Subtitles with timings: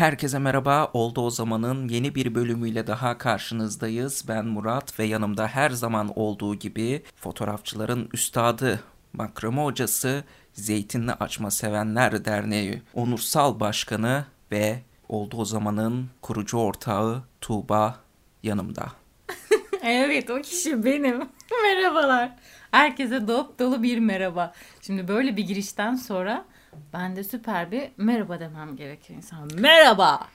[0.00, 0.90] Herkese merhaba.
[0.92, 4.24] Oldu o zamanın yeni bir bölümüyle daha karşınızdayız.
[4.28, 8.80] Ben Murat ve yanımda her zaman olduğu gibi fotoğrafçıların üstadı,
[9.12, 17.96] makrame hocası, Zeytinli Açma Sevenler Derneği onursal başkanı ve Oldu o zamanın kurucu ortağı Tuğba
[18.42, 18.86] yanımda.
[19.82, 21.18] evet o kişi benim.
[21.62, 22.36] Merhabalar.
[22.70, 24.52] Herkese dop dolu bir merhaba.
[24.80, 26.44] Şimdi böyle bir girişten sonra
[26.92, 29.50] ben de süper bir merhaba demem gerekiyor insan.
[29.54, 30.28] Merhaba.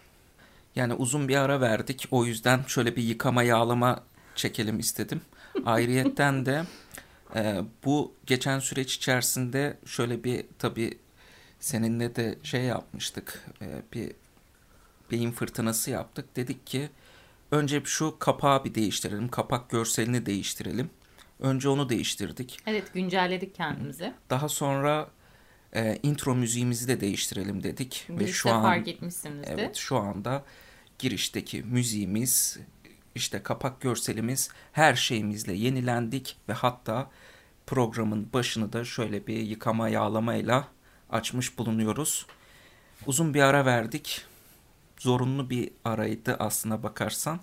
[0.76, 2.08] Yani uzun bir ara verdik.
[2.12, 4.04] O yüzden şöyle bir yıkama yağlama
[4.36, 5.22] çekelim istedim.
[5.66, 6.64] Ayrıyetten de
[7.36, 10.98] e, bu geçen süreç içerisinde şöyle bir tabii
[11.60, 13.46] seninle de şey yapmıştık.
[13.62, 14.12] E, bir
[15.12, 16.36] beyin fırtınası yaptık.
[16.36, 16.90] Dedik ki
[17.52, 19.28] önce şu kapağı bir değiştirelim.
[19.28, 20.90] Kapak görselini değiştirelim.
[21.40, 22.60] Önce onu değiştirdik.
[22.68, 24.14] Evet güncelledik kendimizi.
[24.30, 25.08] Daha sonra
[25.76, 28.06] e, intro müziğimizi de değiştirelim dedik.
[28.08, 29.54] Girişte Ve şu an fark etmişsinizdir.
[29.54, 30.44] Evet şu anda
[31.00, 32.60] girişteki müziğimiz
[33.16, 37.12] işte kapak görselimiz her şeyimizle yenilendik ve hatta
[37.68, 40.68] programın başını da şöyle bir yıkama yağlamayla
[41.10, 42.26] açmış bulunuyoruz.
[43.06, 44.26] Uzun bir ara verdik.
[45.00, 47.40] Zorunlu bir araydı aslına bakarsan.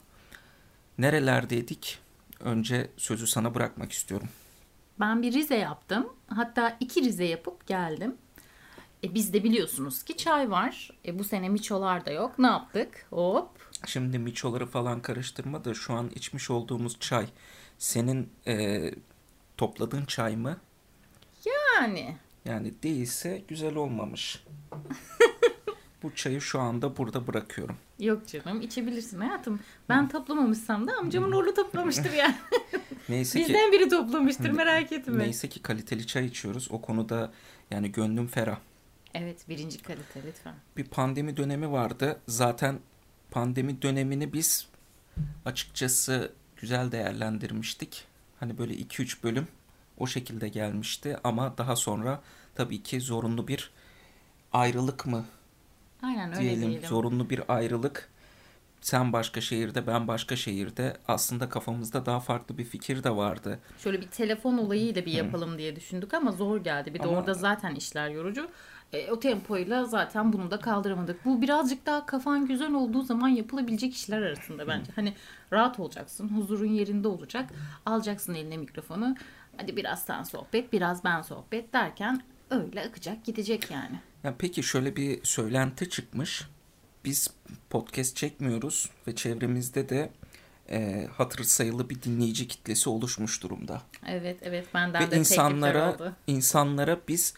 [0.99, 1.99] Nerelerdeydik?
[2.41, 4.29] Önce sözü sana bırakmak istiyorum.
[5.01, 6.13] Ben bir Rize yaptım.
[6.27, 8.17] Hatta iki Rize yapıp geldim.
[9.05, 10.91] E biz de biliyorsunuz ki çay var.
[11.07, 12.39] E bu sene miçolar da yok.
[12.39, 13.07] Ne yaptık?
[13.11, 13.49] Hop.
[13.87, 17.27] Şimdi miçoları falan karıştırma da şu an içmiş olduğumuz çay
[17.79, 18.81] senin e,
[19.57, 20.57] topladığın çay mı?
[21.45, 22.17] Yani.
[22.45, 24.45] Yani değilse güzel olmamış.
[26.03, 27.77] bu çayı şu anda burada bırakıyorum.
[27.99, 29.61] Yok canım içebilirsin hayatım.
[29.89, 32.35] Ben toplamamışsam da amcamın oğlu toplamıştır yani.
[33.09, 35.19] Neyse Bizden ki, biri toplamıştır merak etme.
[35.19, 36.69] Neyse ki kaliteli çay içiyoruz.
[36.71, 37.33] O konuda
[37.71, 38.59] yani gönlüm ferah.
[39.15, 40.55] Evet birinci kalite lütfen.
[40.77, 42.21] Bir pandemi dönemi vardı.
[42.29, 42.79] Zaten
[43.31, 44.69] pandemi dönemini biz
[45.45, 48.05] açıkçası güzel değerlendirmiştik.
[48.41, 49.49] Hani böyle 2-3 bölüm
[49.99, 52.21] o şekilde gelmişti ama daha sonra
[52.55, 53.71] tabii ki zorunlu bir
[54.53, 55.25] ayrılık mı
[56.03, 56.71] Aynen öyle diyelim.
[56.71, 56.89] diyelim.
[56.89, 58.09] Zorunlu bir ayrılık.
[58.81, 60.97] Sen başka şehirde, ben başka şehirde.
[61.09, 63.59] Aslında kafamızda daha farklı bir fikir de vardı.
[63.79, 66.95] Şöyle bir telefon olayıyla bir yapalım diye düşündük ama zor geldi.
[66.95, 67.19] Bir de ama...
[67.19, 68.51] orada zaten işler yorucu.
[68.93, 71.25] E, o tempoyla zaten bunu da kaldıramadık.
[71.25, 74.93] Bu birazcık daha kafan güzel olduğu zaman yapılabilecek işler arasında bence.
[74.95, 75.15] Hani
[75.53, 77.51] rahat olacaksın, huzurun yerinde olacak.
[77.87, 79.17] Alacaksın eline mikrofonu.
[79.57, 84.01] Hadi biraz sen sohbet, biraz ben sohbet derken öyle akacak gidecek yani.
[84.25, 86.49] Ya peki şöyle bir söylenti çıkmış.
[87.05, 87.31] Biz
[87.71, 90.11] podcast çekmiyoruz ve çevremizde de
[90.71, 93.83] e, hatır sayılı bir dinleyici kitlesi oluşmuş durumda.
[94.07, 96.13] Evet evet benden ve de insanlara, oldu.
[96.27, 97.35] insanlara biz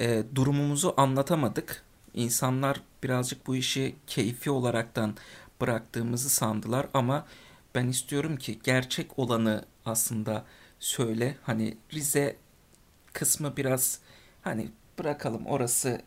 [0.00, 1.82] e, durumumuzu anlatamadık.
[2.14, 5.14] İnsanlar birazcık bu işi keyfi olaraktan
[5.60, 7.26] bıraktığımızı sandılar ama
[7.74, 10.44] ben istiyorum ki gerçek olanı aslında
[10.80, 11.36] söyle.
[11.42, 12.36] Hani Rize
[13.12, 13.98] kısmı biraz
[14.42, 14.68] hani
[14.98, 16.00] bırakalım orası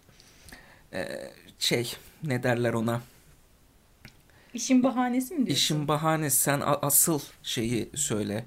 [0.94, 1.94] e, şey
[2.24, 3.02] ne derler ona
[4.54, 5.54] İşin bahanesi mi diyorsun?
[5.54, 8.46] İşin bahanesi sen asıl şeyi söyle.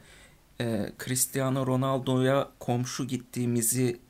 [0.60, 4.00] Ee, Cristiano Ronaldo'ya komşu gittiğimizi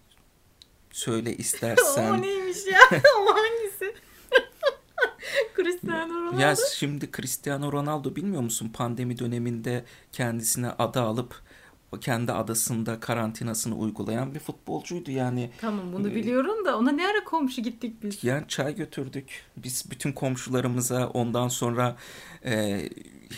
[0.91, 2.11] söyle istersen.
[2.11, 2.81] o neymiş ya?
[3.21, 3.95] o hangisi?
[5.57, 6.41] Cristiano Ronaldo.
[6.41, 11.35] Ya şimdi Cristiano Ronaldo bilmiyor musun pandemi döneminde kendisine ada alıp
[11.99, 15.51] kendi adasında karantinasını uygulayan bir futbolcuydu yani.
[15.61, 18.25] Tamam bunu biliyorum da ona ne ara komşu gittik biz?
[18.25, 19.43] Yani çay götürdük.
[19.57, 21.97] Biz bütün komşularımıza ondan sonra
[22.45, 22.83] e,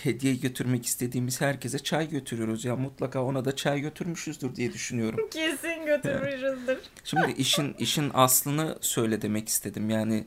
[0.02, 2.64] hediye götürmek istediğimiz herkese çay götürüyoruz.
[2.64, 5.20] Ya mutlaka ona da çay götürmüşüzdür diye düşünüyorum.
[5.30, 6.78] Kesin götürmüşüzdür.
[7.04, 9.90] Şimdi işin işin aslını söyle demek istedim.
[9.90, 10.24] Yani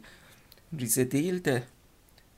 [0.79, 1.63] Rize değil de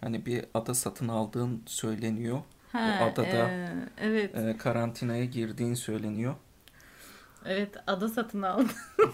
[0.01, 2.41] hani bir ada satın aldığın söyleniyor.
[2.71, 3.69] Ha, adada e,
[4.01, 4.35] evet.
[4.35, 6.35] e, karantinaya girdiğin söyleniyor.
[7.45, 8.69] Evet ada satın aldım.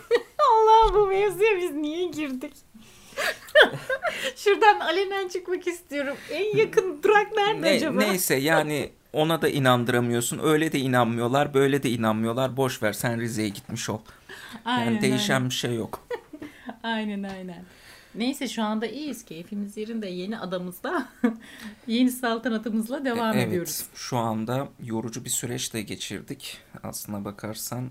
[0.52, 2.54] Allah bu mevzuya biz niye girdik?
[4.36, 6.18] Şuradan alenen çıkmak istiyorum.
[6.32, 8.00] En yakın durak nerede ne, acaba?
[8.00, 10.40] Neyse yani ona da inandıramıyorsun.
[10.44, 12.58] Öyle de inanmıyorlar, böyle de inanmıyorlar.
[12.58, 14.00] Boş ver sen Rize'ye gitmiş ol.
[14.66, 15.50] Aynen, yani değişen aynen.
[15.50, 16.08] bir şey yok.
[16.84, 17.66] aynen aynen.
[18.16, 19.26] Neyse şu anda iyiyiz.
[19.26, 20.08] Keyfimiz yerinde.
[20.08, 21.08] Yeni adamızda
[21.88, 23.86] yeni saltanatımızla devam evet, ediyoruz.
[23.96, 26.58] Şu anda yorucu bir süreçte geçirdik.
[26.84, 27.90] Aslına bakarsan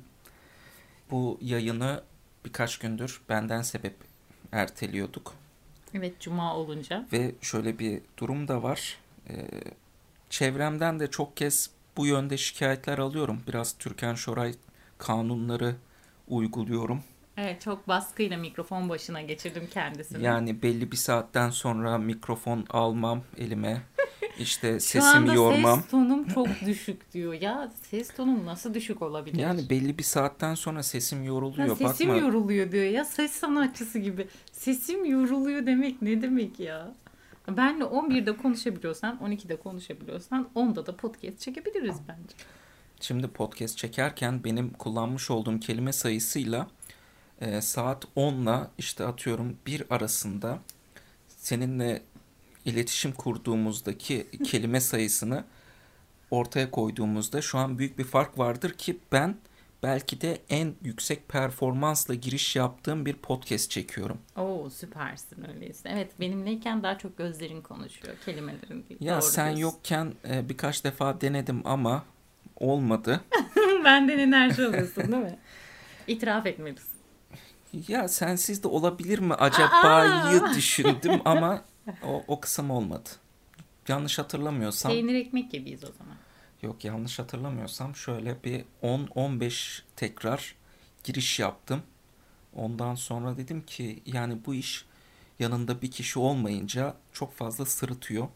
[1.11, 2.03] bu yayını
[2.45, 3.97] birkaç gündür benden sebep
[4.53, 5.35] erteliyorduk.
[5.95, 7.07] Evet cuma olunca.
[7.13, 8.99] Ve şöyle bir durum da var.
[9.29, 9.47] Ee,
[10.31, 13.43] çevremden de çok kez bu yönde şikayetler alıyorum.
[13.49, 14.55] Biraz Türkan Şoray
[14.99, 15.77] kanunları
[16.29, 17.03] uyguluyorum
[17.37, 20.25] Evet çok baskıyla mikrofon başına geçirdim kendisini.
[20.25, 23.83] Yani belli bir saatten sonra mikrofon almam elime.
[24.39, 25.81] İşte sesimi yormam.
[25.81, 27.33] ses tonum çok düşük diyor.
[27.33, 29.39] Ya ses tonum nasıl düşük olabilir?
[29.39, 31.77] Yani belli bir saatten sonra sesim Ya yoruluyor.
[31.77, 34.27] sesim Bakma yoruluyor diyor ya ses sanatçısı gibi.
[34.53, 36.93] Sesim yoruluyor demek ne demek ya?
[37.49, 42.35] Benle 11'de konuşabiliyorsan, 12'de konuşabiliyorsan 10'da da podcast çekebiliriz bence.
[43.01, 46.67] Şimdi podcast çekerken benim kullanmış olduğum kelime sayısıyla
[47.43, 50.59] e, saat 10'la işte atıyorum 1 arasında
[51.29, 52.03] seninle
[52.65, 55.45] iletişim kurduğumuzdaki kelime sayısını
[56.31, 59.37] ortaya koyduğumuzda şu an büyük bir fark vardır ki ben
[59.83, 64.19] belki de en yüksek performansla giriş yaptığım bir podcast çekiyorum.
[64.37, 65.89] Oo süpersin öyleyse.
[65.93, 69.01] Evet benimleyken daha çok gözlerin konuşuyor kelimelerin değil.
[69.01, 69.77] Ya Doğru sen diyorsun.
[69.77, 72.05] yokken e, birkaç defa denedim ama
[72.57, 73.21] olmadı.
[73.85, 75.39] Benden enerji alıyorsun değil mi?
[76.07, 76.92] İtiraf etmelisin.
[77.89, 81.65] Ya sensiz de olabilir mi acaba'yı düşündüm ama
[82.07, 83.09] o, o kısım olmadı.
[83.89, 86.15] Yanlış hatırlamıyorsam, Peynir ekmek gibiyiz o zaman.
[86.63, 90.55] yok yanlış hatırlamıyorsam şöyle bir 10-15 tekrar
[91.05, 91.83] giriş yaptım.
[92.55, 94.85] Ondan sonra dedim ki yani bu iş
[95.39, 98.29] yanında bir kişi olmayınca çok fazla sırıtıyor.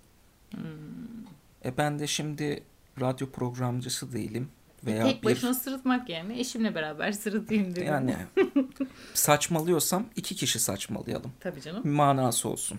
[1.64, 2.62] E ben de şimdi
[3.00, 4.48] radyo programcısı değilim
[4.86, 7.86] veya Tek bir başına sırıtmak yerine eşimle beraber sırıtayım dedim.
[7.86, 8.16] yani
[9.14, 11.32] saçmalıyorsam iki kişi saçmalayalım.
[11.40, 11.84] Tabii canım.
[11.84, 12.78] Bir manası olsun.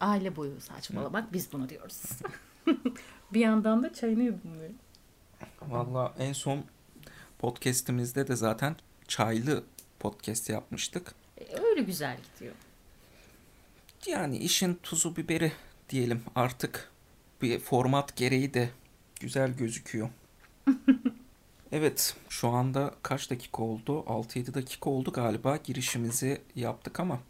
[0.00, 2.02] Aile boyu saçmalamak biz bunu diyoruz.
[3.32, 4.70] bir yandan da çayını yudumluyor.
[5.62, 6.64] Valla en son
[7.38, 8.76] podcast'imizde de zaten
[9.08, 9.64] çaylı
[10.00, 11.14] podcast yapmıştık.
[11.40, 12.54] E, öyle güzel gidiyor.
[14.06, 15.52] Yani işin tuzu biberi
[15.90, 16.90] diyelim artık
[17.42, 18.70] bir format gereği de
[19.20, 20.08] güzel gözüküyor.
[21.72, 24.00] Evet şu anda kaç dakika oldu?
[24.00, 27.20] 6-7 dakika oldu galiba girişimizi yaptık ama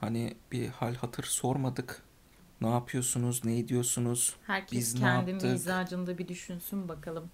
[0.00, 2.02] hani bir hal hatır sormadık.
[2.60, 3.44] Ne yapıyorsunuz?
[3.44, 4.36] Ne ediyorsunuz?
[4.46, 7.30] Herkes Biz kendi mizacında bir düşünsün bakalım.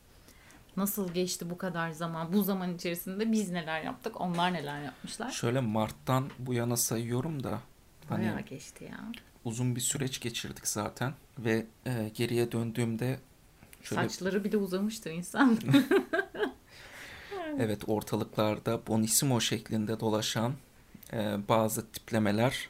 [0.76, 2.32] Nasıl geçti bu kadar zaman?
[2.32, 4.20] Bu zaman içerisinde biz neler yaptık?
[4.20, 5.30] Onlar neler yapmışlar?
[5.30, 7.60] Şöyle Mart'tan bu yana sayıyorum da
[8.08, 9.12] hani Bayağı geçti ya.
[9.44, 13.18] uzun bir süreç geçirdik zaten ve e, geriye döndüğümde
[13.82, 15.58] şöyle Saçları bile uzamıştır insan.
[17.58, 20.52] evet ortalıklarda bonissimo şeklinde dolaşan
[21.12, 22.68] e, bazı tiplemeler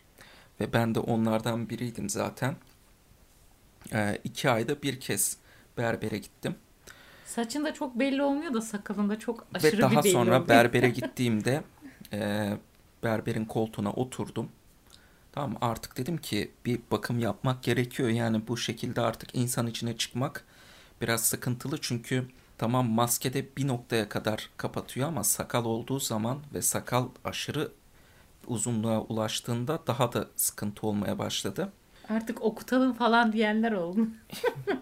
[0.61, 2.57] ve ben de onlardan biriydim zaten.
[3.93, 5.37] E, iki ayda bir kez
[5.79, 6.57] berbere gittim
[7.29, 10.49] Saçında çok belli olmuyor da sakalında çok aşırı ve daha bir belli sonra oluyor.
[10.49, 11.63] berbere gittiğimde
[12.13, 12.53] e,
[13.03, 14.49] berberin koltuğuna oturdum.
[15.33, 18.09] Tamam artık dedim ki bir bakım yapmak gerekiyor.
[18.09, 20.45] Yani bu şekilde artık insan içine çıkmak
[21.01, 21.79] biraz sıkıntılı.
[21.81, 22.25] Çünkü
[22.59, 27.73] tamam maskede bir noktaya kadar kapatıyor ama sakal olduğu zaman ve sakal aşırı
[28.47, 31.73] uzunluğa ulaştığında daha da sıkıntı olmaya başladı.
[32.09, 34.01] Artık okutalım falan diyenler oldu.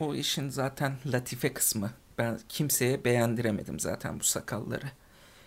[0.00, 1.90] O işin zaten latife kısmı.
[2.18, 4.86] Ben kimseye beğendiremedim zaten bu sakalları.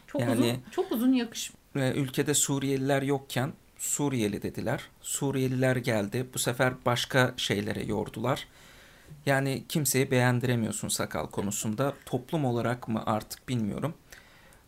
[0.08, 1.60] Çok Yani- uzun, çok uzun yakışmış.
[1.76, 4.82] Ve ülkede Suriyeliler yokken Suriyeli dediler.
[5.02, 6.28] Suriyeliler geldi.
[6.34, 8.48] Bu sefer başka şeylere yordular.
[9.26, 11.94] Yani kimseyi beğendiremiyorsun sakal konusunda.
[12.06, 13.94] Toplum olarak mı artık bilmiyorum.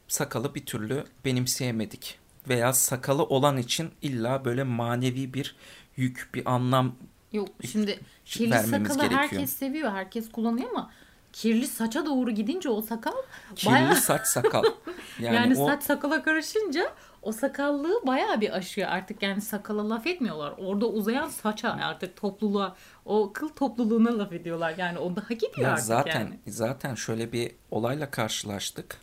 [0.08, 2.20] Sakalı bir türlü benimseyemedik.
[2.50, 5.56] Veya sakalı olan için illa böyle manevi bir
[5.98, 6.96] yük, bir anlam
[7.34, 9.12] Yok şimdi kirli sakalı gerekiyor.
[9.12, 10.92] herkes seviyor, herkes kullanıyor ama
[11.34, 13.12] kirli saça doğru gidince o sakal
[13.56, 14.64] kirli bayağı saç sakal.
[15.20, 16.92] Yani, yani, o saç sakala karışınca
[17.26, 20.54] o sakallığı bayağı bir aşıyor artık yani sakala laf etmiyorlar.
[20.58, 24.74] Orada uzayan saça artık topluluğa o kıl topluluğuna laf ediyorlar.
[24.78, 26.40] Yani o daha gidiyor Ya artık zaten yani.
[26.48, 28.98] zaten şöyle bir olayla karşılaştık.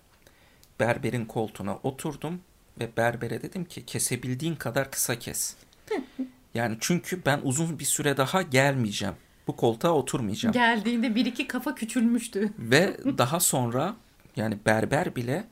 [0.80, 2.40] Berberin koltuğuna oturdum
[2.80, 5.56] ve berbere dedim ki kesebildiğin kadar kısa kes.
[6.54, 9.14] Yani çünkü ben uzun bir süre daha gelmeyeceğim.
[9.46, 10.52] Bu koltuğa oturmayacağım.
[10.52, 12.52] Geldiğinde bir iki kafa küçülmüştü.
[12.58, 13.96] Ve daha sonra
[14.36, 15.44] yani berber bile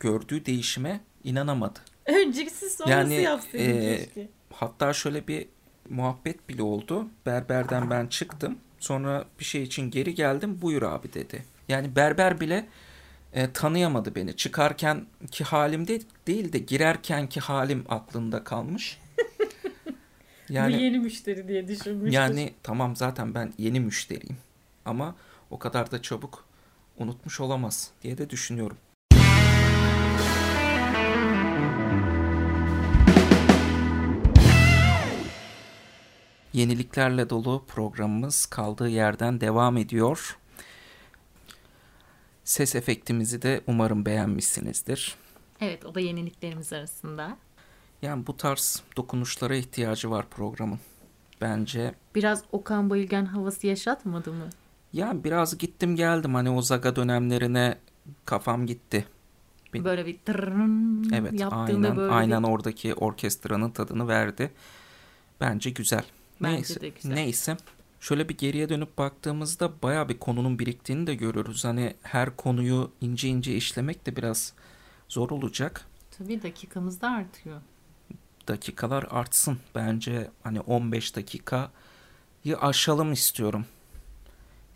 [0.00, 1.78] gördüğü değişime inanamadı.
[2.06, 4.28] Öncesi sonrası Yani, yapsaydın e, keşke.
[4.52, 5.46] Hatta şöyle bir
[5.90, 7.06] muhabbet bile oldu.
[7.26, 8.58] Berberden ben çıktım.
[8.78, 10.62] Sonra bir şey için geri geldim.
[10.62, 11.44] Buyur abi dedi.
[11.68, 12.66] Yani berber bile
[13.32, 14.36] e, tanıyamadı beni.
[14.36, 19.00] Çıkarken ki halim de, değil de girerken ki halim aklında kalmış.
[20.48, 22.12] Bu Yani yeni müşteri diye düşünmüştür.
[22.12, 24.36] yani tamam zaten ben yeni müşteriyim.
[24.84, 25.14] Ama
[25.50, 26.44] o kadar da çabuk
[26.98, 28.76] unutmuş olamaz diye de düşünüyorum.
[36.54, 40.38] Yeniliklerle dolu programımız kaldığı yerden devam ediyor.
[42.44, 45.14] Ses efektimizi de umarım beğenmişsinizdir.
[45.60, 47.36] Evet o da yeniliklerimiz arasında.
[48.02, 50.78] Yani bu tarz dokunuşlara ihtiyacı var programın.
[51.40, 54.48] Bence Biraz Okan Bayülgen havası yaşatmadı mı?
[54.92, 57.78] ya biraz gittim geldim hani o Zaga dönemlerine
[58.24, 59.06] kafam gitti.
[59.74, 61.56] Bir- Böyle bir tırrrın Evet yaptığında
[61.86, 62.48] aynen böyle aynen bir...
[62.48, 64.50] oradaki orkestranın tadını verdi.
[65.40, 66.04] Bence güzel.
[66.42, 67.14] Bence neyse, de güzel.
[67.14, 67.56] neyse.
[68.00, 71.64] Şöyle bir geriye dönüp baktığımızda baya bir konunun biriktiğini de görürüz.
[71.64, 74.52] Hani her konuyu ince ince işlemek de biraz
[75.08, 75.86] zor olacak.
[76.18, 77.60] Tabii dakikamız da artıyor.
[78.48, 79.58] Dakikalar artsın.
[79.74, 81.68] Bence hani 15 dakikayı
[82.60, 83.66] aşalım istiyorum.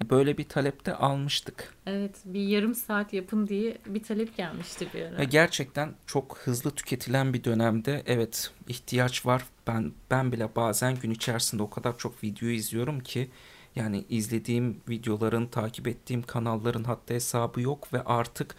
[0.04, 1.74] Böyle bir talepte almıştık.
[1.86, 5.18] Evet bir yarım saat yapın diye bir talep gelmişti bir ara.
[5.18, 9.44] Ve gerçekten çok hızlı tüketilen bir dönemde evet ihtiyaç var.
[9.66, 13.30] Ben ben bile bazen gün içerisinde o kadar çok video izliyorum ki
[13.76, 18.54] yani izlediğim videoların, takip ettiğim kanalların hatta hesabı yok ve artık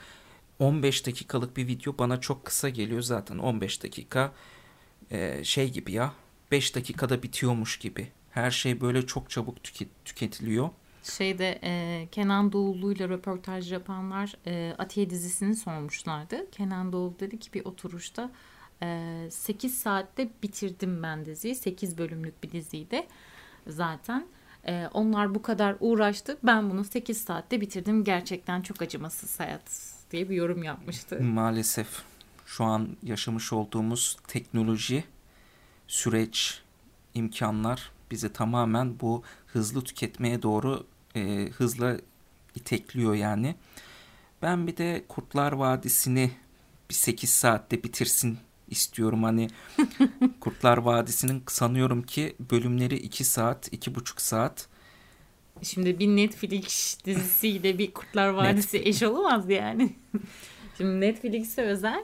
[0.60, 4.32] 15 dakikalık bir video bana çok kısa geliyor zaten 15 dakika
[5.12, 6.14] e, şey gibi ya
[6.52, 8.08] 5 dakikada bitiyormuş gibi.
[8.32, 10.70] Her şey böyle çok çabuk tüket- tüketiliyor.
[11.04, 16.52] Şeyde e, Kenan Doğulu'yla röportaj yapanlar e, Atiye dizisini sormuşlardı.
[16.52, 18.32] Kenan Doğulu dedi ki bir oturuşta
[18.84, 21.56] e, 8 saatte bitirdim ben diziyi.
[21.56, 23.08] 8 bölümlük bir diziydi
[23.68, 24.28] zaten.
[24.68, 26.38] E, onlar bu kadar uğraştı.
[26.44, 28.04] Ben bunu 8 saatte bitirdim.
[28.04, 31.24] Gerçekten çok acımasız hayat diye bir yorum yapmıştı.
[31.24, 31.88] Maalesef
[32.46, 35.04] şu an yaşamış olduğumuz teknoloji,
[35.88, 36.62] süreç,
[37.14, 40.86] imkanlar bizi tamamen bu hızlı tüketmeye doğru
[41.16, 41.98] e, hızla
[42.56, 43.56] itekliyor yani.
[44.42, 46.32] Ben bir de Kurtlar Vadisi'ni
[46.90, 48.38] bir 8 saatte bitirsin
[48.68, 49.24] istiyorum.
[49.24, 49.48] Hani
[50.40, 54.68] Kurtlar Vadisi'nin sanıyorum ki bölümleri 2 saat, 2,5 saat.
[55.64, 59.96] Şimdi bir Netflix dizisiyle bir Kurtlar Vadisi eş olamaz yani.
[60.78, 62.04] Şimdi Netflix'e özel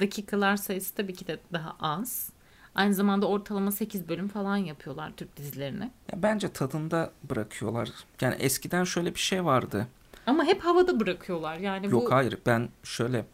[0.00, 2.33] dakikalar sayısı tabii ki de daha az.
[2.74, 5.90] Aynı zamanda ortalama 8 bölüm falan yapıyorlar Türk dizilerine.
[6.12, 7.90] Ya bence tadında bırakıyorlar.
[8.20, 9.86] Yani eskiden şöyle bir şey vardı.
[10.26, 11.56] Ama hep havada bırakıyorlar.
[11.56, 13.26] Yani Yok bu hayır ben şöyle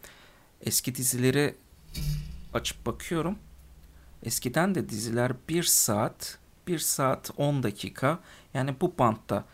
[0.61, 1.55] eski dizileri
[2.55, 3.39] açıp bakıyorum.
[4.23, 8.19] Eskiden de diziler 1 saat, 1 saat 10 dakika
[8.55, 9.45] yani bu bantta.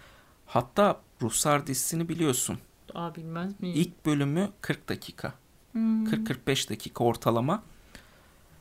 [0.47, 2.59] Hatta Ruhsar dizisini biliyorsun.
[2.95, 3.77] Aa, bilmez miyim?
[3.81, 5.33] İlk bölümü 40 dakika.
[5.73, 6.07] Hmm.
[6.07, 7.63] 40-45 dakika ortalama.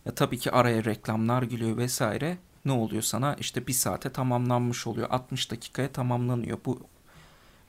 [0.05, 2.37] Ya tabii ki araya reklamlar giriyor vesaire.
[2.65, 3.35] Ne oluyor sana?
[3.35, 5.07] İşte bir saate tamamlanmış oluyor.
[5.09, 6.57] 60 dakikaya tamamlanıyor.
[6.65, 6.79] Bu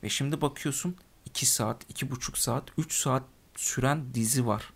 [0.03, 3.23] ve şimdi bakıyorsun 2 saat, 2,5 saat, 3 saat
[3.57, 4.73] süren dizi var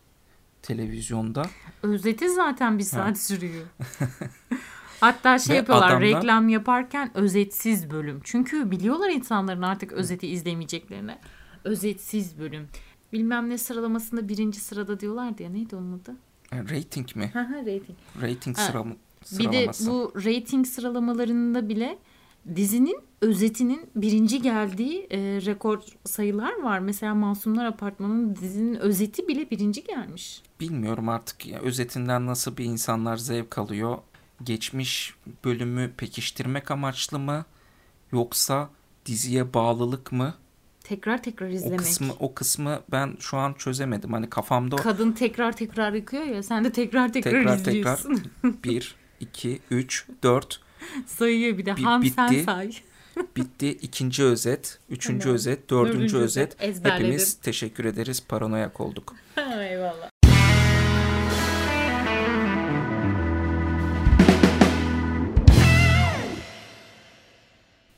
[0.63, 1.47] televizyonda.
[1.83, 3.67] Özeti zaten bir saat sürüyor.
[5.01, 8.21] Hatta şey Ve yapıyorlar adamlar- reklam yaparken özetsiz bölüm.
[8.25, 11.19] Çünkü biliyorlar insanların artık özeti izlemeyeceklerini.
[11.65, 12.69] Özetsiz bölüm.
[13.13, 16.17] Bilmem ne sıralamasında birinci sırada diyorlardı ya neydi onun adı?
[16.53, 17.31] Rating mi?
[17.35, 17.99] Ha ha rating.
[18.23, 18.89] Rating Ha, sıram
[19.39, 19.91] Bir de sıralaması.
[19.91, 21.99] bu rating sıralamalarında bile
[22.57, 26.79] dizinin özetinin birinci geldiği e, rekor sayılar var.
[26.79, 30.43] Mesela Masumlar Apartmanı'nın dizinin özeti bile birinci gelmiş.
[30.61, 33.99] Bilmiyorum artık ya, özetinden nasıl bir insanlar zevk alıyor.
[34.45, 35.15] Geçmiş
[35.45, 37.45] bölümü pekiştirmek amaçlı mı?
[38.13, 38.71] Yoksa
[39.07, 40.35] diziye bağlılık mı?
[40.85, 41.79] Tekrar tekrar O izlemek.
[41.79, 44.13] kısmı o kısmı ben şu an çözemedim.
[44.13, 48.23] Hani kafamda Kadın tekrar tekrar yıkıyor ya sen de tekrar tekrar, Tekrar izliyorsun.
[48.65, 50.61] 1 2 3 4
[51.07, 52.45] Sayıyor bir de Bi- ham sen bitti.
[52.45, 52.71] say.
[53.37, 53.69] bitti.
[53.71, 55.35] İkinci özet, üçüncü Evet.
[55.37, 56.55] özet, dördüncü, Dördüncü özet.
[56.55, 56.63] özet.
[56.77, 57.05] Ezberledim.
[57.07, 58.23] Hepimiz teşekkür ederiz.
[58.29, 59.15] Paranoyak olduk.
[59.37, 60.11] Eyvallah.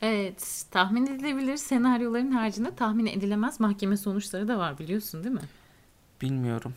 [0.05, 5.41] Evet, tahmin edilebilir senaryoların haricinde tahmin edilemez mahkeme sonuçları da var biliyorsun değil mi?
[6.21, 6.73] Bilmiyorum.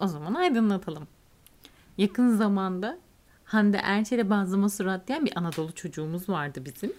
[0.00, 1.08] O zaman aydınlatalım.
[1.98, 2.98] Yakın zamanda
[3.44, 6.92] Hande Erçel'e bazlama surat diyen bir Anadolu çocuğumuz vardı bizim.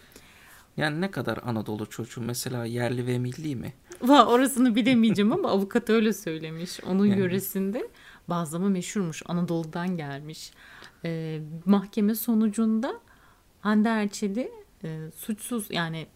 [0.77, 3.73] Yani ne kadar Anadolu çocuğu mesela yerli ve milli mi?
[4.01, 6.79] Va orasını bilemeyeceğim ama avukat öyle söylemiş.
[6.83, 7.19] Onun Yani.
[7.19, 7.87] yöresinde
[8.29, 9.23] bazlama meşhurmuş.
[9.25, 10.51] Anadolu'dan gelmiş.
[11.05, 12.93] Ee, mahkeme sonucunda
[13.61, 14.51] Hande Erçel'i
[14.83, 16.07] e, suçsuz yani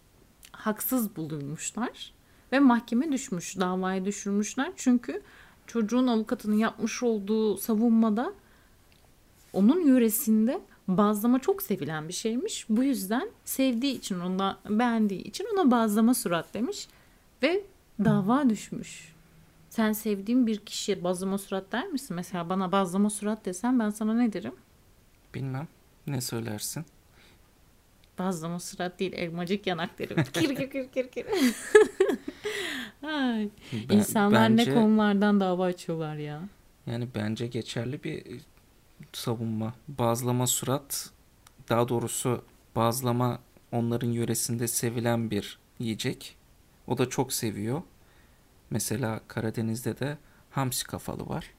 [0.52, 2.12] haksız bulunmuşlar.
[2.52, 3.60] Ve mahkeme düşmüş.
[3.60, 4.72] Davaya düşürmüşler.
[4.76, 5.22] Çünkü
[5.66, 8.32] çocuğun avukatının yapmış olduğu savunmada
[9.52, 12.66] onun yöresinde bazlama çok sevilen bir şeymiş.
[12.68, 16.88] Bu yüzden sevdiği için, ona beğendiği için ona bazlama surat demiş.
[17.42, 17.64] Ve
[18.04, 19.14] dava düşmüş.
[19.70, 22.16] Sen sevdiğin bir kişiye bazlama surat der misin?
[22.16, 24.54] Mesela bana bazlama surat desen ben sana ne derim?
[25.34, 25.68] Bilmem.
[26.06, 26.84] Ne söylersin?
[28.18, 30.24] Bazlama surat değil elmacık yanak derim.
[30.32, 31.26] Kir kir kir kir kir.
[33.02, 33.48] Ay.
[33.88, 36.40] Ben- İnsanlar bence, ne konulardan dava açıyorlar ya.
[36.86, 38.22] Yani bence geçerli bir
[39.12, 39.74] savunma.
[39.88, 41.10] Bazlama surat
[41.68, 42.44] daha doğrusu
[42.76, 43.38] bazlama
[43.72, 46.36] onların yöresinde sevilen bir yiyecek.
[46.86, 47.82] O da çok seviyor.
[48.70, 50.18] Mesela Karadeniz'de de
[50.50, 51.50] hamsi kafalı var.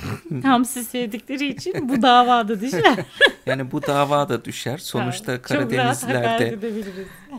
[0.42, 2.98] Hamsi sevdikleri için bu davada düşer.
[3.46, 4.78] yani bu davada düşer.
[4.78, 6.58] Sonuçta yani, Karadenizlerde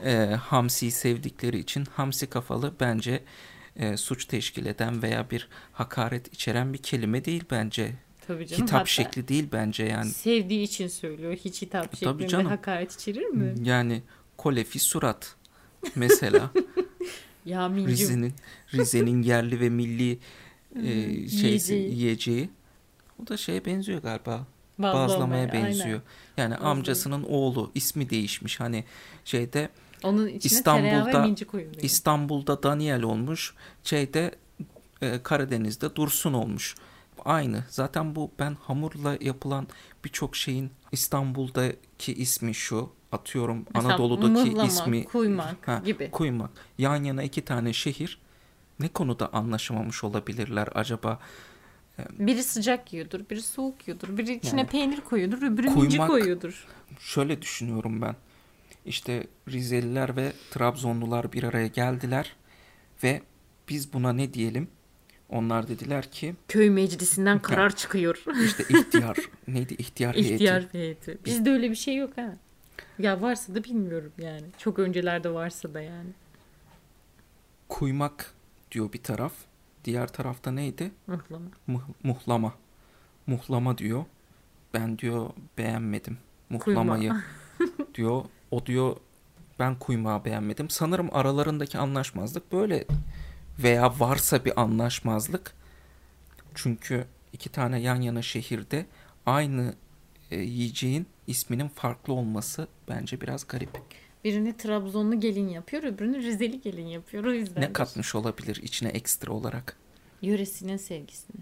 [0.06, 3.24] e, hamsiyi sevdikleri için hamsi kafalı bence
[3.76, 7.92] e, suç teşkil eden veya bir hakaret içeren bir kelime değil bence.
[8.28, 10.10] Tabii canım, hitap şekli değil bence yani.
[10.10, 11.34] Sevdiği için söylüyor.
[11.34, 13.56] Hiç hitap şeklinde hakaret içerir mi?
[13.64, 14.02] Yani
[14.38, 15.36] kolefi surat
[15.96, 16.52] mesela.
[17.46, 18.34] ya Rize'nin
[18.74, 20.20] Rize'nin yerli ve milli
[20.76, 20.84] e,
[21.28, 21.96] şeysi, yiyeceği.
[22.00, 22.50] yiyeceği.
[23.24, 24.46] O da şeye benziyor galiba.
[24.80, 25.88] Bazlamaya, Bazlamaya benziyor.
[25.88, 26.02] Aynen.
[26.38, 26.72] Yani Bazlama.
[26.72, 28.60] amcasının oğlu ismi değişmiş.
[28.60, 28.84] Hani
[29.26, 29.70] şeyde
[30.04, 31.36] onun İstanbul'da
[31.82, 33.54] İstanbul'da Daniel olmuş.
[33.84, 34.32] Şeyde
[35.02, 36.76] e, Karadeniz'de Dursun olmuş.
[37.26, 37.64] Aynı.
[37.70, 39.68] Zaten bu ben hamurla yapılan
[40.06, 42.90] birçok şeyin İstanbul'daki ismi şu.
[43.12, 45.04] Atıyorum Mesela Anadolu'daki mıhlama, ismi.
[45.04, 46.12] Kuymak ha, gibi.
[46.12, 46.50] Kuymak.
[46.78, 48.20] Yan yana iki tane şehir
[48.80, 51.20] ne konuda anlaşamamış olabilirler acaba?
[52.20, 56.68] Biri sıcak yiyordur, biri soğuk yiyordur, biri içine yani, peynir koyuyordur, öbürü inci koyuyordur.
[57.00, 58.16] Şöyle düşünüyorum ben.
[58.86, 62.36] İşte Rizeliler ve Trabzonlular bir araya geldiler
[63.04, 63.22] ve
[63.70, 64.68] biz buna ne diyelim?
[65.30, 68.24] Onlar dediler ki köy meclisinden karar çıkıyor.
[68.46, 70.34] İşte ihtiyar neydi ihtiyar heyeti.
[70.34, 71.18] İhtiyar heyeti.
[71.26, 72.36] Bizde öyle bir şey yok ha.
[73.00, 74.46] Ya varsa da bilmiyorum yani.
[74.58, 76.10] Çok öncelerde varsa da yani.
[77.70, 78.34] Kuymak
[78.74, 79.34] diyor bir taraf.
[79.86, 80.92] Diğer tarafta neydi?
[81.08, 81.46] Muhlama.
[81.68, 82.54] Muh, muhlama.
[83.28, 84.06] Muhlama diyor.
[84.74, 86.18] Ben diyor beğenmedim.
[86.50, 87.14] Muhlamayı
[87.96, 88.26] diyor.
[88.52, 88.96] O diyor
[89.60, 90.70] ben kuymağı beğenmedim.
[90.70, 92.86] Sanırım aralarındaki anlaşmazlık böyle
[93.60, 95.54] veya varsa bir anlaşmazlık.
[96.56, 98.86] Çünkü iki tane yan yana şehirde
[99.26, 99.74] aynı
[100.32, 103.70] e, yiyeceğin isminin farklı olması bence biraz garip.
[104.24, 107.24] Birini Trabzonlu gelin yapıyor, öbürünü Rizeli gelin yapıyor.
[107.24, 107.62] O yüzden.
[107.62, 109.78] Ne katmış olabilir içine ekstra olarak?
[110.22, 111.42] Yöresinin sevgisini.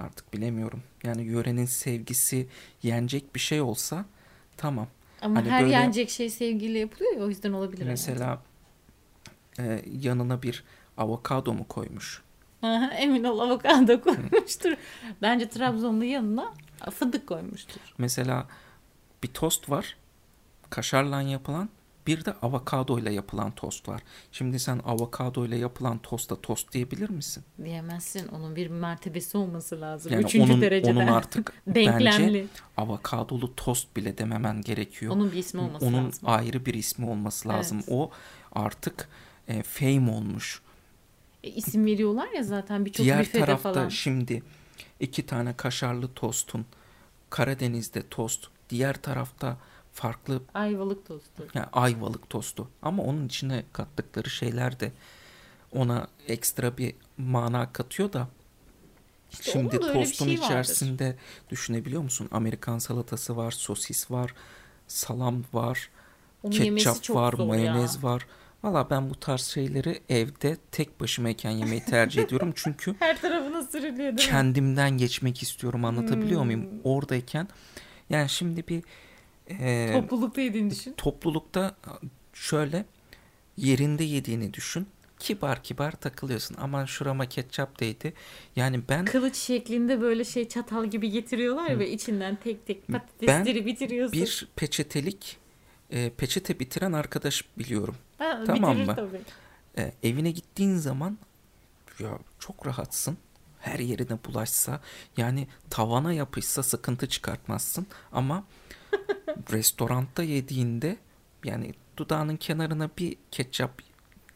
[0.00, 0.82] Artık bilemiyorum.
[1.04, 2.48] Yani yörenin sevgisi
[2.82, 4.04] yenecek bir şey olsa
[4.56, 4.88] tamam.
[5.22, 7.86] Ama hani her böyle, yenecek şey sevgiyle yapılıyor ya o yüzden olabilir.
[7.86, 8.42] Mesela
[9.58, 10.64] e, yanına bir
[10.96, 12.22] avokado mu koymuş?
[12.62, 14.76] Aha, emin ol avokado koymuştur.
[15.22, 16.54] Bence Trabzonlu yanına
[16.90, 17.80] fındık koymuştur.
[17.98, 18.46] Mesela
[19.22, 19.96] bir tost var.
[20.70, 21.68] Kaşarla yapılan.
[22.08, 24.02] Bir de avokado ile yapılan tost var.
[24.32, 27.44] Şimdi sen avokado ile yapılan tosta tost diyebilir misin?
[27.64, 28.28] Diyemezsin.
[28.28, 30.12] Onun bir mertebesi olması lazım.
[30.12, 30.90] Yani Üçüncü onun, derecede.
[30.92, 35.12] Onun artık bence avokadolu tost bile dememen gerekiyor.
[35.12, 36.20] Onun bir ismi olması onun lazım.
[36.28, 37.78] Onun ayrı bir ismi olması lazım.
[37.78, 37.88] Evet.
[37.92, 38.10] O
[38.52, 39.08] artık
[39.48, 40.62] e, fame olmuş.
[41.44, 43.88] E, isim veriyorlar ya zaten birçok Diğer tarafta falan.
[43.88, 44.42] şimdi
[45.00, 46.66] iki tane kaşarlı tostun
[47.30, 48.46] Karadeniz'de tost.
[48.70, 49.56] Diğer tarafta
[49.92, 51.46] farklı ayvalık tostu.
[51.54, 52.68] Yani ayvalık tostu.
[52.82, 54.92] Ama onun içine kattıkları şeyler de
[55.72, 58.28] ona ekstra bir mana katıyor da
[59.32, 61.18] işte Şimdi tostun şey içerisinde vardır.
[61.50, 62.28] düşünebiliyor musun?
[62.30, 64.34] Amerikan salatası var, sosis var,
[64.88, 65.90] salam var,
[66.42, 68.02] Onu ketçap var, mayonez ya.
[68.02, 68.26] var.
[68.62, 72.52] Valla ben bu tarz şeyleri evde tek başımayken yemeyi tercih ediyorum.
[72.54, 76.46] Çünkü her tarafına sürülüyor Kendimden geçmek istiyorum anlatabiliyor hmm.
[76.46, 76.68] muyum?
[76.84, 77.48] Oradayken
[78.10, 78.82] yani şimdi bir
[79.48, 80.94] e, toplulukta yediğini düşün.
[80.96, 81.76] Toplulukta
[82.32, 82.84] şöyle
[83.56, 84.86] yerinde yediğini düşün.
[85.18, 86.56] Kibar kibar takılıyorsun.
[86.58, 88.12] Aman şurama ketçap değdi.
[88.56, 89.04] Yani ben...
[89.04, 91.78] Kılıç şeklinde böyle şey çatal gibi getiriyorlar Hı.
[91.78, 94.20] ve içinden tek tek patatesleri ben bitiriyorsun.
[94.20, 95.36] bir peçetelik
[95.90, 97.96] e, peçete bitiren arkadaş biliyorum.
[98.18, 98.96] Ha, tamam mı?
[98.96, 99.20] Tabii.
[99.78, 101.18] E, evine gittiğin zaman
[101.98, 103.18] ya çok rahatsın.
[103.60, 104.80] Her yerine bulaşsa
[105.16, 108.44] yani tavana yapışsa sıkıntı çıkartmazsın ama
[109.52, 110.96] restoranda yediğinde
[111.44, 113.82] yani dudağının kenarına bir ketçap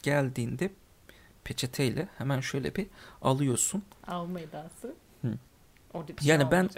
[0.02, 0.70] geldiğinde
[1.44, 2.86] peçeteyle hemen şöyle bir
[3.22, 3.82] alıyorsun.
[4.06, 4.94] Alma edası.
[5.94, 6.70] Orada bir şey yani ben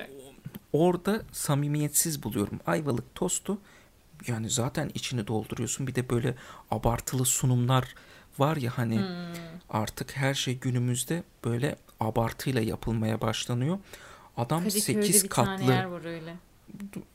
[0.73, 2.61] orada samimiyetsiz buluyorum.
[2.67, 3.59] Ayvalık tostu
[4.27, 5.87] yani zaten içini dolduruyorsun.
[5.87, 6.35] Bir de böyle
[6.71, 7.95] abartılı sunumlar
[8.39, 9.07] var ya hani hmm.
[9.71, 13.79] artık her şey günümüzde böyle abartıyla yapılmaya başlanıyor.
[14.37, 16.37] Adam Kadıköy'de 8 katlı yer var öyle.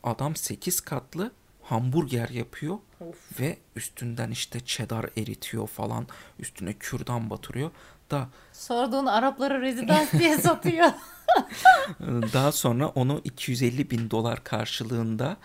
[0.03, 1.31] Adam 8 katlı
[1.61, 3.39] hamburger yapıyor of.
[3.39, 6.07] ve üstünden işte cheddar eritiyor falan.
[6.39, 7.71] Üstüne kürdan batırıyor
[8.11, 8.29] da
[8.95, 10.87] onu Araplara rezidans diye satıyor.
[12.33, 15.37] Daha sonra onu 250 bin dolar karşılığında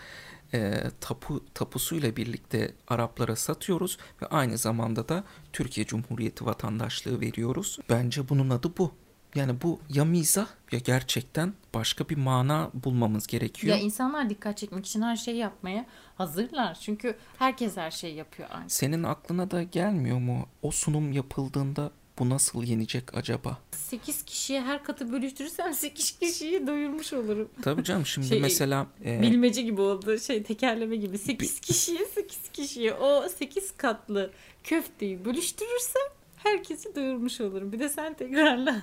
[0.53, 7.79] e, tapu tapusuyla birlikte Araplara satıyoruz ve aynı zamanda da Türkiye Cumhuriyeti vatandaşlığı veriyoruz.
[7.89, 8.91] Bence bunun adı bu.
[9.35, 13.77] Yani bu ya mizah ya gerçekten başka bir mana bulmamız gerekiyor.
[13.77, 16.77] Ya insanlar dikkat çekmek için her şeyi yapmaya hazırlar.
[16.81, 18.69] Çünkü herkes her şeyi yapıyor aynı.
[18.69, 20.45] Senin aklına da gelmiyor mu?
[20.61, 23.57] O sunum yapıldığında bu nasıl yenecek acaba?
[23.71, 27.49] 8 kişiye her katı bölüştürürsem 8 kişiyi doyurmuş olurum.
[27.61, 30.19] Tabii canım şimdi Şey, mesela e, Bilmece gibi oldu.
[30.19, 31.17] Şey tekerleme gibi.
[31.17, 34.31] 8 kişiye 8 kişiye o 8 katlı
[34.63, 36.01] köfteyi bölüştürürsem
[36.37, 37.71] herkesi doyurmuş olurum.
[37.71, 38.81] Bir de sen tekrarla.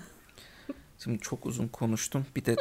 [1.05, 2.27] Şimdi çok uzun konuştun.
[2.37, 2.57] Bir de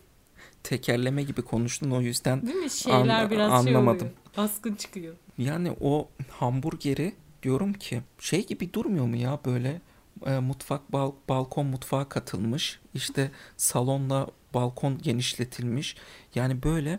[0.62, 2.70] tekerleme gibi konuştun o yüzden Değil mi?
[2.70, 3.98] Şeyler An- biraz anlamadım.
[4.00, 4.12] şey oluyor.
[4.36, 5.14] Baskın çıkıyor.
[5.38, 9.80] yani o hamburgeri diyorum ki şey gibi durmuyor mu ya böyle
[10.26, 15.96] e, mutfak bal- balkon mutfağa katılmış işte salonla balkon genişletilmiş
[16.34, 16.98] yani böyle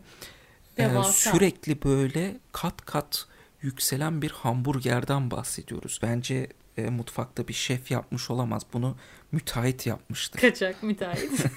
[0.78, 3.26] e, sürekli böyle kat kat
[3.62, 6.00] yükselen bir hamburgerden bahsediyoruz.
[6.04, 8.64] Bence e, mutfakta bir şef yapmış olamaz.
[8.74, 8.98] Bunu
[9.32, 10.40] müteahhit yapmıştır.
[10.42, 11.46] Kaçak müteahhit.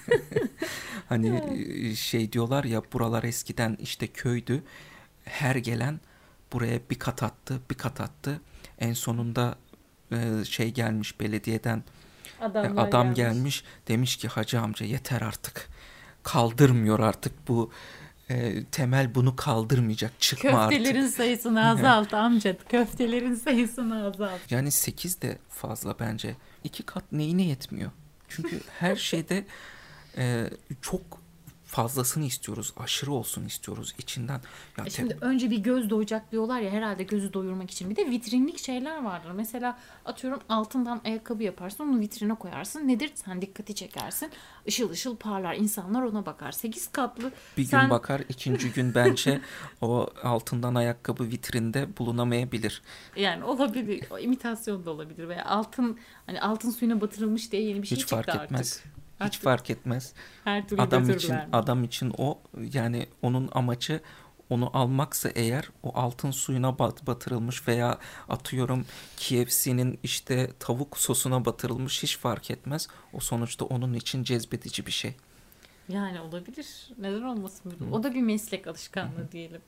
[1.09, 1.43] Hani
[1.91, 4.63] e, şey diyorlar ya buralar eskiden işte köydü.
[5.25, 6.01] Her gelen
[6.53, 8.41] buraya bir kat attı, bir kat attı.
[8.79, 9.59] En sonunda
[10.13, 11.85] e, şey gelmiş belediyeden
[12.41, 13.65] e, Adamlar adam gelmiş.
[13.89, 15.69] demiş ki hacı amca yeter artık.
[16.23, 17.71] Kaldırmıyor artık bu
[18.31, 20.21] e, temel bunu kaldırmayacak.
[20.21, 20.79] Çıkma artık.
[20.79, 22.57] Köftelerin sayısını azalt amca.
[22.69, 24.53] Köftelerin sayısını azalt.
[24.53, 26.37] Yani 8 de fazla bence.
[26.65, 27.91] İki kat neyine yetmiyor?
[28.29, 29.45] Çünkü her şeyde
[30.19, 30.51] e,
[30.83, 31.03] çok
[31.67, 32.73] fazlasını istiyoruz.
[32.77, 34.41] Aşırı olsun istiyoruz içinden.
[34.79, 37.91] Ya E Şimdi önce bir göz doyacak diyorlar ya herhalde gözü doyurmak için.
[37.91, 39.31] Bir de vitrinlik şeyler vardır.
[39.31, 42.89] Mesela atıyorum altından ayakkabı yaparsın onu vitrine koyarsın.
[42.89, 43.11] Nedir?
[43.15, 44.31] Sen dikkati çekersin.
[44.67, 45.55] Işıl ışıl parlar.
[45.55, 46.53] İnsanlar ona bakar.
[46.53, 47.33] 8 katlı.
[47.57, 49.41] bir gün sen- bakar, ikinci gün bence
[49.81, 52.83] o altından ayakkabı vitrinde bulunamayabilir.
[53.17, 54.05] Yani olabilir.
[54.11, 55.29] O imitasyon da olabilir.
[55.29, 58.45] Veya altın hani altın suyuna batırılmış diye yeni bir şey Hiç çıktı fark artık.
[58.45, 58.83] etmez.
[59.17, 60.13] Hiç Artık fark etmez.
[60.45, 61.49] Her türlü Adam için verme.
[61.53, 62.39] adam için o
[62.73, 64.01] yani onun amacı
[64.51, 67.99] onu almaksa eğer o altın suyuna bat, batırılmış veya
[68.29, 72.89] atıyorum KFC'nin işte tavuk sosuna batırılmış hiç fark etmez.
[73.13, 75.15] O sonuçta onun için cezbedici bir şey.
[75.89, 76.67] Yani olabilir.
[76.99, 77.75] Neden olmasın?
[77.81, 79.61] bir- O da bir meslek alışkanlığı diyelim.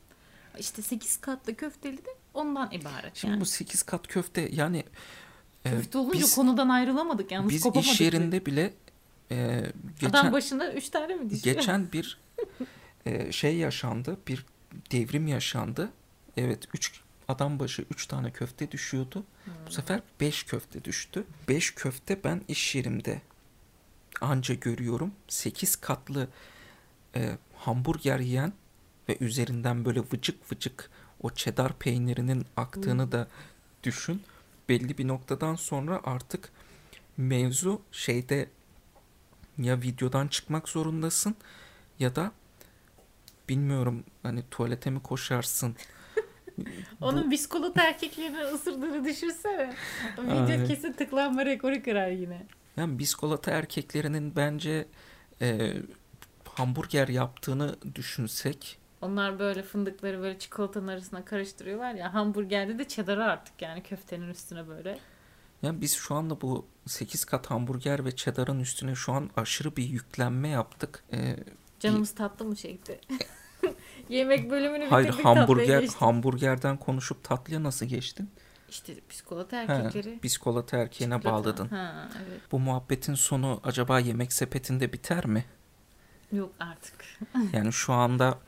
[0.59, 3.17] İşte 8 katlı köfteli de ondan ibaret.
[3.17, 3.41] Şimdi yani.
[3.41, 4.85] bu 8 kat köfte yani
[5.65, 7.93] e, Köfte olunca biz, konudan ayrılamadık yalnız biz kopamadık.
[7.93, 8.05] iş bile.
[8.05, 8.75] yerinde bile
[9.31, 11.57] e, geçen, Adam başına 3 tane mi düşüyor?
[11.57, 12.21] geçen bir
[13.07, 14.19] e, şey yaşandı.
[14.29, 14.47] Bir
[14.93, 15.91] devrim yaşandı.
[16.37, 19.25] Evet 3 adam başı 3 tane köfte düşüyordu.
[19.67, 21.25] Bu sefer 5 köfte düştü.
[21.49, 23.23] 5 köfte ben iş yerimde
[24.21, 25.13] anca görüyorum.
[25.29, 26.29] 8 katlı
[27.17, 28.53] e, hamburger yiyen
[29.09, 30.91] ve üzerinden böyle vıcık vıcık
[31.23, 33.29] o cheddar peynirinin aktığını da
[33.83, 34.23] düşün.
[34.69, 36.53] Belli bir noktadan sonra artık
[37.17, 38.49] mevzu şeyde
[39.59, 41.37] ya videodan çıkmak zorundasın
[41.99, 42.33] ya da
[43.49, 45.77] bilmiyorum hani tuvalete mi koşarsın
[47.01, 49.75] Onun biskolata erkeklerine ısırdığını düşünsene.
[50.19, 50.67] O video Ay.
[50.67, 52.47] kesin tıklanma rekoru kırar yine.
[52.77, 54.87] Yani biskolata erkeklerinin bence
[55.41, 55.73] e,
[56.45, 62.15] hamburger yaptığını düşünsek Onlar böyle fındıkları böyle çikolatanın arasına karıştırıyorlar ya.
[62.15, 64.99] Hamburgerde de cheddar'ı artık yani köftenin üstüne böyle.
[65.63, 69.85] Yani biz şu anda bu 8 kat hamburger ve cheddar'ın üstüne şu an aşırı bir
[69.85, 71.05] yüklenme yaptık.
[71.13, 71.37] E,
[71.81, 73.01] Canımız tatlı mı çekti?
[74.09, 78.31] Yemek bölümünü bitirdik hayır hamburger hamburgerden konuşup tatlıya nasıl geçtin?
[78.69, 80.23] İşte biskolata He, erkekleri.
[80.23, 81.45] biskolata erkeğine çikolata.
[81.45, 81.69] bağladın.
[81.69, 82.41] Ha, evet.
[82.53, 85.45] Bu muhabbetin sonu acaba yemek sepetinde biter mi?
[86.33, 87.05] Yok artık.
[87.53, 88.39] Yani şu anda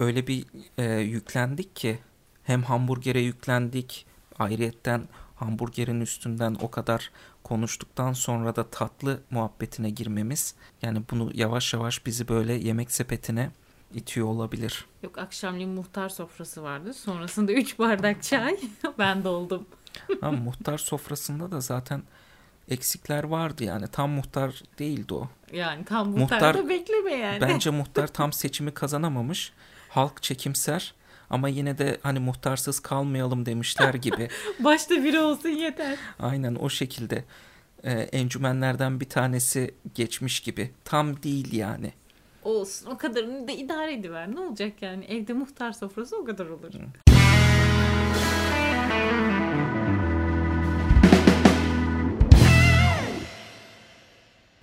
[0.00, 0.46] öyle bir
[0.78, 1.98] e, yüklendik ki
[2.44, 4.06] hem hamburgere yüklendik
[4.38, 5.08] ayrıyetten
[5.44, 7.10] hamburgerin üstünden o kadar
[7.42, 13.50] konuştuktan sonra da tatlı muhabbetine girmemiz yani bunu yavaş yavaş bizi böyle yemek sepetine
[13.94, 14.84] itiyor olabilir.
[15.02, 16.94] Yok akşamleyin muhtar sofrası vardı.
[16.94, 18.56] Sonrasında 3 bardak çay.
[18.98, 19.66] ben doldum.
[20.22, 22.02] Ama muhtar sofrasında da zaten
[22.68, 25.28] eksikler vardı yani tam muhtar değildi o.
[25.52, 27.40] Yani tam Muhtar- muhtarda bekleme yani.
[27.40, 29.52] Bence muhtar tam seçimi kazanamamış.
[29.88, 30.94] Halk çekimser
[31.30, 34.28] ama yine de hani muhtarsız kalmayalım demişler gibi.
[34.60, 35.98] Başta biri olsun yeter.
[36.18, 37.24] Aynen o şekilde
[37.84, 40.70] e, encümenlerden bir tanesi geçmiş gibi.
[40.84, 41.92] Tam değil yani.
[42.42, 44.34] Olsun o kadarını da idare ediver.
[44.34, 46.72] Ne olacak yani evde muhtar sofrası o kadar olur.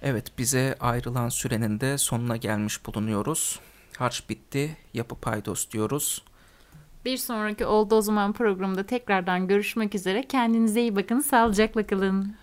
[0.01, 3.59] Evet bize ayrılan sürenin de sonuna gelmiş bulunuyoruz.
[3.97, 6.23] Harç bitti, yapı paydos diyoruz.
[7.05, 10.23] Bir sonraki Oldu O Zaman programında tekrardan görüşmek üzere.
[10.23, 11.19] Kendinize iyi bakın.
[11.19, 12.35] Sağlıcakla kalın.